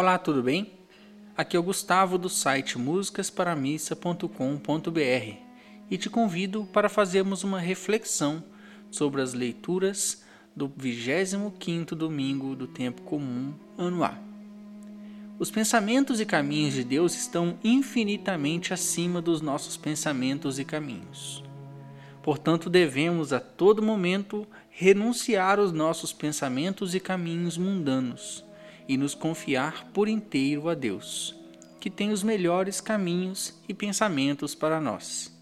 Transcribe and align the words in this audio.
Olá, 0.00 0.16
tudo 0.16 0.44
bem? 0.44 0.74
Aqui 1.36 1.56
é 1.56 1.58
o 1.58 1.62
Gustavo 1.64 2.16
do 2.16 2.28
site 2.28 2.78
musicasparamissa.com.br 2.78 5.36
e 5.90 5.98
te 5.98 6.08
convido 6.08 6.68
para 6.72 6.88
fazermos 6.88 7.42
uma 7.42 7.58
reflexão 7.58 8.44
sobre 8.92 9.20
as 9.20 9.34
leituras 9.34 10.22
do 10.54 10.68
25º 10.68 11.96
domingo 11.96 12.54
do 12.54 12.68
tempo 12.68 13.02
comum 13.02 13.52
ano 13.76 14.04
A. 14.04 14.16
Os 15.36 15.50
pensamentos 15.50 16.20
e 16.20 16.24
caminhos 16.24 16.74
de 16.74 16.84
Deus 16.84 17.16
estão 17.16 17.58
infinitamente 17.64 18.72
acima 18.72 19.20
dos 19.20 19.40
nossos 19.40 19.76
pensamentos 19.76 20.60
e 20.60 20.64
caminhos. 20.64 21.42
Portanto, 22.22 22.70
devemos 22.70 23.32
a 23.32 23.40
todo 23.40 23.82
momento 23.82 24.46
renunciar 24.70 25.58
aos 25.58 25.72
nossos 25.72 26.12
pensamentos 26.12 26.94
e 26.94 27.00
caminhos 27.00 27.58
mundanos 27.58 28.46
e 28.88 28.96
nos 28.96 29.14
confiar 29.14 29.90
por 29.92 30.08
inteiro 30.08 30.68
a 30.68 30.74
Deus, 30.74 31.36
que 31.78 31.90
tem 31.90 32.10
os 32.10 32.22
melhores 32.22 32.80
caminhos 32.80 33.60
e 33.68 33.74
pensamentos 33.74 34.54
para 34.54 34.80
nós. 34.80 35.36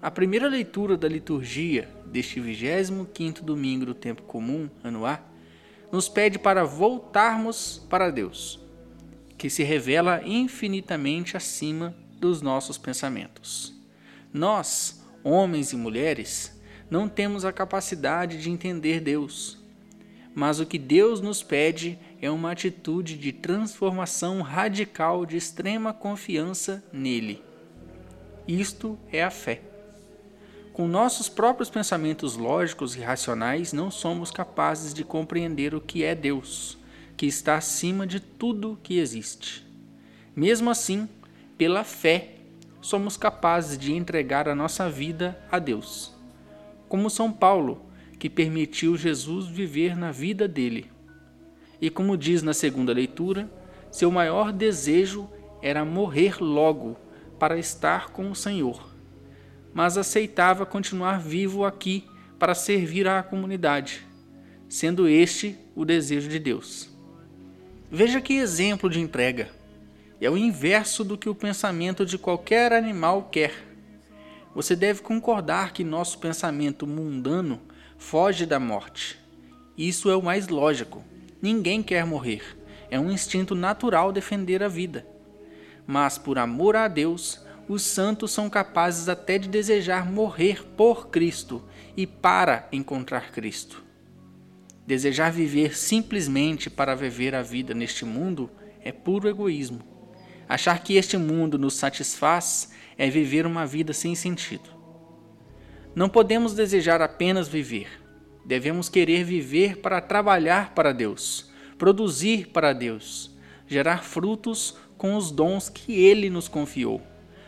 A 0.00 0.10
primeira 0.10 0.48
leitura 0.48 0.96
da 0.96 1.08
liturgia 1.08 1.88
deste 2.06 2.40
25º 2.40 3.42
domingo 3.42 3.86
do 3.86 3.94
tempo 3.94 4.22
comum, 4.22 4.68
ano 4.82 5.04
A, 5.04 5.20
nos 5.92 6.08
pede 6.08 6.38
para 6.38 6.64
voltarmos 6.64 7.84
para 7.88 8.10
Deus, 8.10 8.58
que 9.38 9.50
se 9.50 9.62
revela 9.62 10.22
infinitamente 10.24 11.36
acima 11.36 11.94
dos 12.18 12.42
nossos 12.42 12.78
pensamentos. 12.78 13.74
Nós, 14.32 15.04
homens 15.22 15.72
e 15.72 15.76
mulheres, 15.76 16.60
não 16.90 17.08
temos 17.08 17.44
a 17.44 17.52
capacidade 17.52 18.40
de 18.40 18.50
entender 18.50 19.00
Deus, 19.00 19.58
mas 20.34 20.60
o 20.60 20.66
que 20.66 20.78
Deus 20.78 21.20
nos 21.20 21.42
pede 21.42 21.98
é 22.20 22.30
uma 22.30 22.52
atitude 22.52 23.16
de 23.16 23.32
transformação 23.32 24.40
radical 24.42 25.26
de 25.26 25.36
extrema 25.36 25.92
confiança 25.92 26.82
nele. 26.92 27.42
Isto 28.46 28.98
é 29.12 29.22
a 29.22 29.30
fé. 29.30 29.62
Com 30.72 30.86
nossos 30.86 31.28
próprios 31.28 31.70
pensamentos 31.70 32.36
lógicos 32.36 32.94
e 32.96 33.00
racionais, 33.00 33.72
não 33.72 33.90
somos 33.90 34.30
capazes 34.30 34.92
de 34.92 35.04
compreender 35.04 35.74
o 35.74 35.80
que 35.80 36.04
é 36.04 36.14
Deus, 36.14 36.78
que 37.16 37.26
está 37.26 37.56
acima 37.56 38.06
de 38.06 38.20
tudo 38.20 38.78
que 38.82 38.98
existe. 38.98 39.66
Mesmo 40.34 40.68
assim, 40.68 41.08
pela 41.56 41.82
fé, 41.82 42.34
somos 42.80 43.16
capazes 43.16 43.78
de 43.78 43.94
entregar 43.94 44.48
a 44.48 44.54
nossa 44.54 44.88
vida 44.88 45.42
a 45.50 45.58
Deus. 45.58 46.14
Como 46.88 47.10
São 47.10 47.32
Paulo, 47.32 47.86
que 48.18 48.30
permitiu 48.30 48.96
Jesus 48.96 49.46
viver 49.46 49.96
na 49.96 50.12
vida 50.12 50.46
dele. 50.46 50.90
E 51.80 51.90
como 51.90 52.16
diz 52.16 52.42
na 52.42 52.54
segunda 52.54 52.92
leitura, 52.92 53.50
seu 53.90 54.10
maior 54.10 54.52
desejo 54.52 55.28
era 55.62 55.84
morrer 55.84 56.42
logo 56.42 56.96
para 57.38 57.58
estar 57.58 58.10
com 58.10 58.30
o 58.30 58.36
Senhor, 58.36 58.88
mas 59.74 59.98
aceitava 59.98 60.64
continuar 60.64 61.20
vivo 61.20 61.64
aqui 61.64 62.04
para 62.38 62.54
servir 62.54 63.06
à 63.06 63.22
comunidade, 63.22 64.06
sendo 64.68 65.08
este 65.08 65.56
o 65.74 65.84
desejo 65.84 66.28
de 66.28 66.38
Deus. 66.38 66.88
Veja 67.90 68.20
que 68.20 68.34
exemplo 68.34 68.90
de 68.90 69.00
entrega! 69.00 69.48
É 70.20 70.30
o 70.30 70.36
inverso 70.36 71.04
do 71.04 71.18
que 71.18 71.28
o 71.28 71.34
pensamento 71.34 72.06
de 72.06 72.16
qualquer 72.16 72.72
animal 72.72 73.28
quer. 73.30 73.52
Você 74.54 74.74
deve 74.74 75.02
concordar 75.02 75.74
que 75.74 75.84
nosso 75.84 76.18
pensamento 76.18 76.86
mundano 76.86 77.60
foge 77.98 78.46
da 78.46 78.58
morte. 78.58 79.18
Isso 79.76 80.10
é 80.10 80.16
o 80.16 80.22
mais 80.22 80.48
lógico. 80.48 81.04
Ninguém 81.40 81.82
quer 81.82 82.04
morrer. 82.04 82.42
É 82.90 82.98
um 82.98 83.10
instinto 83.10 83.54
natural 83.54 84.12
defender 84.12 84.62
a 84.62 84.68
vida. 84.68 85.06
Mas, 85.86 86.18
por 86.18 86.38
amor 86.38 86.76
a 86.76 86.88
Deus, 86.88 87.44
os 87.68 87.82
santos 87.82 88.30
são 88.30 88.48
capazes 88.48 89.08
até 89.08 89.38
de 89.38 89.48
desejar 89.48 90.10
morrer 90.10 90.64
por 90.76 91.08
Cristo 91.08 91.64
e 91.96 92.06
para 92.06 92.68
encontrar 92.70 93.32
Cristo. 93.32 93.84
Desejar 94.86 95.32
viver 95.32 95.76
simplesmente 95.76 96.70
para 96.70 96.94
viver 96.94 97.34
a 97.34 97.42
vida 97.42 97.74
neste 97.74 98.04
mundo 98.04 98.48
é 98.80 98.92
puro 98.92 99.28
egoísmo. 99.28 99.80
Achar 100.48 100.78
que 100.82 100.94
este 100.94 101.18
mundo 101.18 101.58
nos 101.58 101.74
satisfaz 101.74 102.70
é 102.96 103.10
viver 103.10 103.46
uma 103.46 103.66
vida 103.66 103.92
sem 103.92 104.14
sentido. 104.14 104.70
Não 105.92 106.08
podemos 106.08 106.54
desejar 106.54 107.02
apenas 107.02 107.48
viver. 107.48 108.05
Devemos 108.46 108.88
querer 108.88 109.24
viver 109.24 109.78
para 109.78 110.00
trabalhar 110.00 110.72
para 110.72 110.92
Deus, 110.92 111.50
produzir 111.76 112.46
para 112.46 112.72
Deus, 112.72 113.34
gerar 113.66 114.04
frutos 114.04 114.76
com 114.96 115.16
os 115.16 115.32
dons 115.32 115.68
que 115.68 115.92
Ele 116.00 116.30
nos 116.30 116.46
confiou, 116.46 117.02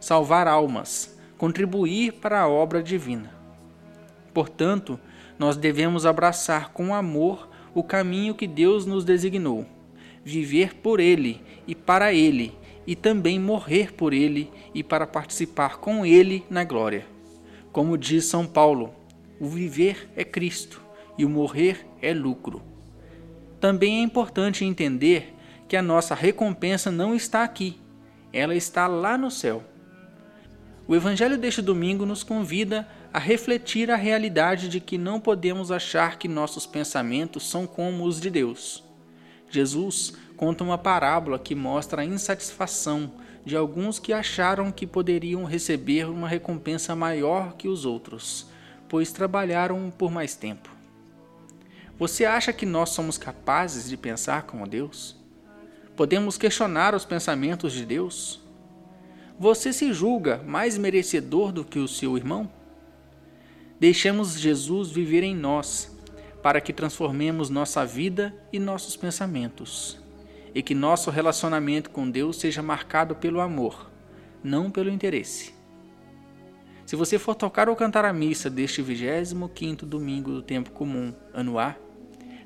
salvar 0.00 0.48
almas, 0.48 1.16
contribuir 1.38 2.14
para 2.14 2.40
a 2.40 2.48
obra 2.48 2.82
divina. 2.82 3.32
Portanto, 4.34 4.98
nós 5.38 5.56
devemos 5.56 6.04
abraçar 6.04 6.72
com 6.72 6.92
amor 6.92 7.48
o 7.72 7.84
caminho 7.84 8.34
que 8.34 8.48
Deus 8.48 8.84
nos 8.84 9.04
designou, 9.04 9.64
viver 10.24 10.74
por 10.74 10.98
Ele 10.98 11.40
e 11.68 11.74
para 11.74 12.12
Ele, 12.12 12.52
e 12.84 12.96
também 12.96 13.38
morrer 13.38 13.92
por 13.92 14.12
Ele 14.12 14.50
e 14.74 14.82
para 14.82 15.06
participar 15.06 15.76
com 15.76 16.04
Ele 16.04 16.44
na 16.50 16.64
glória. 16.64 17.06
Como 17.70 17.96
diz 17.96 18.24
São 18.24 18.44
Paulo, 18.44 18.92
o 19.40 19.48
viver 19.48 20.10
é 20.14 20.22
Cristo 20.22 20.82
e 21.16 21.24
o 21.24 21.28
morrer 21.28 21.86
é 22.02 22.12
lucro. 22.12 22.62
Também 23.58 24.00
é 24.00 24.02
importante 24.02 24.64
entender 24.64 25.34
que 25.66 25.76
a 25.76 25.82
nossa 25.82 26.14
recompensa 26.14 26.90
não 26.90 27.14
está 27.14 27.42
aqui, 27.42 27.80
ela 28.32 28.54
está 28.54 28.86
lá 28.86 29.16
no 29.16 29.30
céu. 29.30 29.64
O 30.86 30.94
Evangelho 30.94 31.38
deste 31.38 31.62
domingo 31.62 32.04
nos 32.04 32.22
convida 32.22 32.86
a 33.12 33.18
refletir 33.18 33.90
a 33.90 33.96
realidade 33.96 34.68
de 34.68 34.80
que 34.80 34.98
não 34.98 35.20
podemos 35.20 35.70
achar 35.70 36.18
que 36.18 36.28
nossos 36.28 36.66
pensamentos 36.66 37.48
são 37.48 37.66
como 37.66 38.04
os 38.04 38.20
de 38.20 38.30
Deus. 38.30 38.84
Jesus 39.48 40.12
conta 40.36 40.62
uma 40.62 40.78
parábola 40.78 41.38
que 41.38 41.54
mostra 41.54 42.02
a 42.02 42.04
insatisfação 42.04 43.12
de 43.44 43.56
alguns 43.56 43.98
que 43.98 44.12
acharam 44.12 44.70
que 44.70 44.86
poderiam 44.86 45.44
receber 45.44 46.08
uma 46.08 46.28
recompensa 46.28 46.94
maior 46.94 47.54
que 47.54 47.68
os 47.68 47.84
outros, 47.84 48.46
pois 48.90 49.12
trabalharam 49.12 49.90
por 49.96 50.10
mais 50.10 50.34
tempo. 50.34 50.68
Você 51.98 52.24
acha 52.24 52.52
que 52.52 52.66
nós 52.66 52.90
somos 52.90 53.16
capazes 53.16 53.88
de 53.88 53.96
pensar 53.96 54.42
como 54.42 54.66
Deus? 54.66 55.16
Podemos 55.96 56.36
questionar 56.36 56.94
os 56.94 57.04
pensamentos 57.04 57.72
de 57.72 57.86
Deus? 57.86 58.40
Você 59.38 59.72
se 59.72 59.92
julga 59.92 60.42
mais 60.44 60.76
merecedor 60.76 61.52
do 61.52 61.64
que 61.64 61.78
o 61.78 61.88
seu 61.88 62.16
irmão? 62.16 62.50
Deixemos 63.78 64.38
Jesus 64.38 64.90
viver 64.90 65.22
em 65.22 65.36
nós, 65.36 65.96
para 66.42 66.60
que 66.60 66.72
transformemos 66.72 67.48
nossa 67.48 67.86
vida 67.86 68.34
e 68.52 68.58
nossos 68.58 68.96
pensamentos 68.96 69.98
e 70.54 70.62
que 70.62 70.74
nosso 70.74 71.10
relacionamento 71.10 71.90
com 71.90 72.10
Deus 72.10 72.36
seja 72.36 72.60
marcado 72.60 73.14
pelo 73.14 73.40
amor, 73.40 73.88
não 74.42 74.68
pelo 74.68 74.90
interesse. 74.90 75.59
Se 76.90 76.96
você 76.96 77.20
for 77.20 77.36
tocar 77.36 77.68
ou 77.68 77.76
cantar 77.76 78.04
a 78.04 78.12
missa 78.12 78.50
deste 78.50 78.82
25º 78.82 79.82
domingo 79.82 80.32
do 80.32 80.42
tempo 80.42 80.72
comum, 80.72 81.14
ano 81.32 81.56
A, 81.56 81.76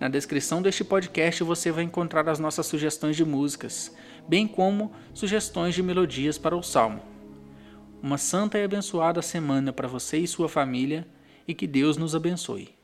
na 0.00 0.08
descrição 0.08 0.62
deste 0.62 0.82
podcast 0.82 1.44
você 1.44 1.70
vai 1.70 1.84
encontrar 1.84 2.26
as 2.26 2.38
nossas 2.38 2.64
sugestões 2.64 3.16
de 3.16 3.22
músicas, 3.22 3.94
bem 4.26 4.48
como 4.48 4.92
sugestões 5.12 5.74
de 5.74 5.82
melodias 5.82 6.38
para 6.38 6.56
o 6.56 6.62
salmo. 6.62 7.02
Uma 8.02 8.16
santa 8.16 8.58
e 8.58 8.64
abençoada 8.64 9.20
semana 9.20 9.74
para 9.74 9.86
você 9.86 10.16
e 10.16 10.26
sua 10.26 10.48
família 10.48 11.06
e 11.46 11.52
que 11.52 11.66
Deus 11.66 11.98
nos 11.98 12.14
abençoe. 12.14 12.79